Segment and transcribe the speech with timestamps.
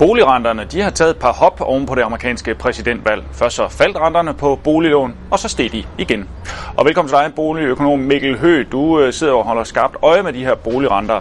[0.00, 3.24] Boligrenterne de har taget et par hop oven på det amerikanske præsidentvalg.
[3.32, 6.28] Først så faldt renterne på boliglån, og så steg de igen.
[6.76, 8.64] Og velkommen til dig, boligøkonom Mikkel Hø.
[8.72, 11.20] Du øh, sidder og holder skarpt øje med de her boligrenter.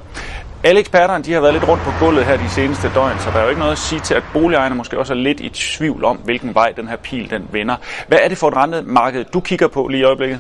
[0.63, 3.38] Alle eksperterne de har været lidt rundt på gulvet her de seneste døgn, så der
[3.38, 6.06] er jo ikke noget at sige til, at boligejerne måske også er lidt i tvivl
[6.06, 7.76] om, hvilken vej den her pil den vender.
[8.08, 10.40] Hvad er det for et rentemarked, du kigger på lige i øjeblikket?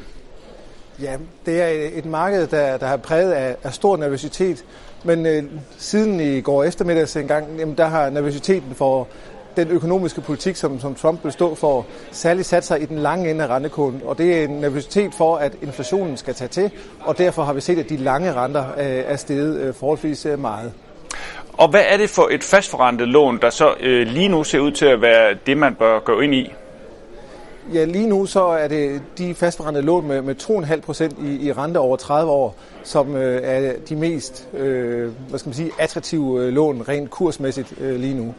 [1.01, 4.65] Ja, det er et marked, der, der har præget af, af stor nervøsitet.
[5.03, 5.43] Men øh,
[5.77, 9.07] siden i går eftermiddags engang, jamen, der har nervøsiteten for
[9.55, 13.31] den økonomiske politik, som, som Trump vil stå for, særligt sat sig i den lange
[13.31, 14.01] ende af rentekoden.
[14.05, 17.61] Og det er en nervøsitet for, at inflationen skal tage til, og derfor har vi
[17.61, 20.73] set, at de lange renter øh, er steget øh, forholdsvis øh, meget.
[21.53, 24.71] Og hvad er det for et fastforrentet lån, der så øh, lige nu ser ud
[24.71, 26.53] til at være det, man bør gå ind i?
[27.73, 31.51] Ja, lige nu så er det de fastforrentede lån med, med 2,5 procent i, i
[31.51, 36.45] rente over 30 år, som øh, er de mest øh, hvad skal man sige, attraktive
[36.45, 38.33] øh, lån rent kursmæssigt øh, lige nu.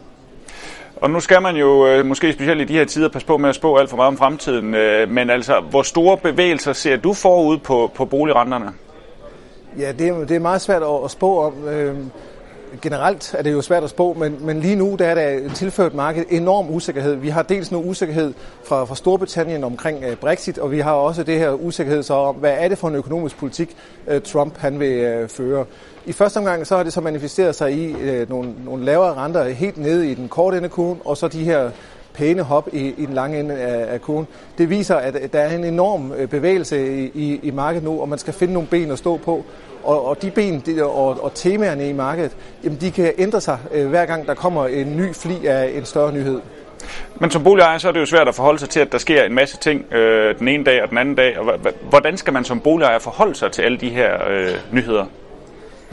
[0.96, 3.49] Og nu skal man jo øh, måske specielt i de her tider passe på med
[3.49, 7.12] at spå alt for meget om fremtiden, øh, men altså, hvor store bevægelser ser du
[7.12, 8.73] forud på, på boligrenterne?
[9.79, 11.68] Ja, det er, det er meget svært at, at spå om.
[11.68, 11.96] Øh,
[12.82, 15.95] generelt er det jo svært at spå, men, men lige nu der er der tilført
[15.95, 17.15] markedet enorm usikkerhed.
[17.15, 18.32] Vi har dels noget usikkerhed
[18.65, 22.35] fra, fra Storbritannien omkring uh, Brexit, og vi har også det her usikkerhed så om,
[22.35, 25.65] hvad er det for en økonomisk politik, uh, Trump han vil uh, føre.
[26.07, 29.49] I første omgang så har det så manifesteret sig i uh, nogle, nogle lavere renter
[29.49, 31.71] helt nede i den korte ende kurven, og så de her
[32.15, 34.27] pæne hop i, i den lange ende af, af kurven.
[34.59, 38.09] Det viser, at der er en enorm øh, bevægelse i, i, i markedet nu, og
[38.09, 39.45] man skal finde nogle ben at stå på.
[39.83, 43.59] Og, og de ben de, og, og temaerne i markedet, jamen de kan ændre sig
[43.73, 46.41] øh, hver gang der kommer en ny fli af en større nyhed.
[47.21, 49.24] Men som boligejer, så er det jo svært at forholde sig til, at der sker
[49.24, 51.39] en masse ting øh, den ene dag og den anden dag.
[51.39, 51.59] Og
[51.89, 55.07] hvordan skal man som boligejer forholde sig til alle de her øh, nyheder?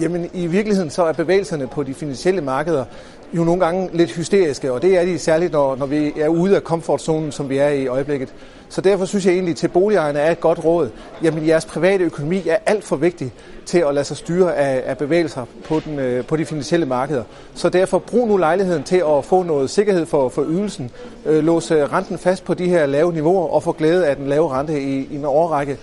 [0.02, 2.86] Jamen i virkeligheden så er bevægelserne på de finansielle markeder
[3.34, 6.56] jo nogle gange lidt hysteriske, og det er de særligt, når, når vi er ude
[6.56, 8.34] af komfortzonen, som vi er i øjeblikket.
[8.70, 10.90] Så derfor synes jeg egentlig, til boligejerne er et godt råd.
[11.24, 13.34] Jamen jeres private økonomi er alt for vigtig
[13.66, 17.24] til at lade sig styre af, af bevægelser på, den, øh, på de finansielle markeder.
[17.54, 20.92] Så derfor brug nu lejligheden til at få noget sikkerhed for, for ydelsen,
[21.26, 24.28] øh, låse øh, renten fast på de her lave niveauer og få glæde af den
[24.28, 25.78] lave rente i, i en årrække.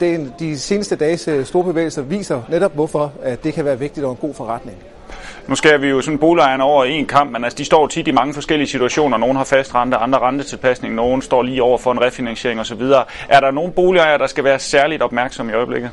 [0.00, 4.06] Det, de seneste dages øh, store bevægelser viser netop, hvorfor at det kan være vigtigt
[4.06, 4.76] og en god forretning.
[5.46, 8.08] Nu skal vi jo sådan boligejerne over i en kamp, men altså, de står tit
[8.08, 9.16] i mange forskellige situationer.
[9.18, 12.82] Nogle har fast rente, andre rentetilpasning, nogen står lige over for en refinansiering osv.
[13.28, 15.90] Er der nogle boligejere, der skal være særligt opmærksomme i øjeblikket?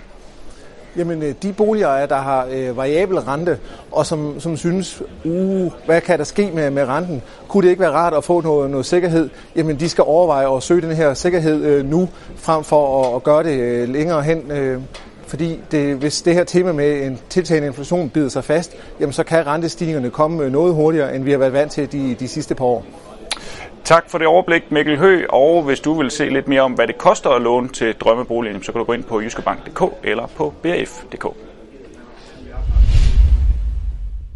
[0.98, 3.58] Jamen, øh, de boligejere, der har øh, variabel rente,
[3.92, 7.22] og som, som synes, uh, hvad kan der ske med, med renten?
[7.48, 9.30] Kunne det ikke være rart at få noget, noget sikkerhed?
[9.56, 13.24] Jamen, de skal overveje at søge den her sikkerhed øh, nu, frem for at, at
[13.24, 14.52] gøre det øh, længere hen.
[14.52, 14.82] Øh,
[15.28, 19.24] fordi det, hvis det her tema med en tiltagende inflation bider sig fast, jamen så
[19.24, 22.56] kan rentestigningerne komme øh, noget hurtigere, end vi har været vant til de, de sidste
[22.56, 22.86] par år.
[23.86, 25.26] Tak for det overblik, Mikkel Hø.
[25.30, 28.64] Og hvis du vil se lidt mere om, hvad det koster at låne til drømmeboligen,
[28.64, 31.45] så kan du gå ind på jyskebank.dk eller på brf.dk.